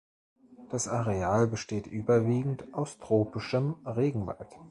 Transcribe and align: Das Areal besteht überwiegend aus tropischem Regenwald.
Das 0.71 0.87
Areal 0.87 1.45
besteht 1.45 1.85
überwiegend 1.85 2.73
aus 2.73 2.97
tropischem 2.97 3.75
Regenwald. 3.85 4.47